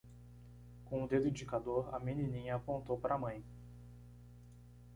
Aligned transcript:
Com 0.85 1.03
o 1.03 1.07
dedo 1.07 1.27
indicador?, 1.27 1.93
a 1.93 1.99
menininha 1.99 2.55
apontou 2.55 2.97
para 2.99 3.13
a 3.13 3.19
mãe. 3.19 3.43